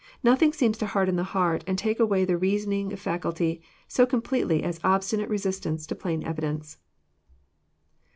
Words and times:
Nothing 0.23 0.51
seems 0.51 0.79
to 0.79 0.87
harden 0.87 1.15
the 1.15 1.21
heart, 1.37 1.63
and 1.67 1.77
take 1.77 1.99
away 1.99 2.25
the 2.25 2.35
reasoning 2.35 2.89
faculty, 2.95 3.61
so 3.87 4.07
com 4.07 4.23
pletely 4.23 4.63
as 4.63 4.79
obstinate 4.83 5.29
resistance 5.29 5.85
to 5.85 5.93
plain 5.93 6.23
evidence. 6.23 6.79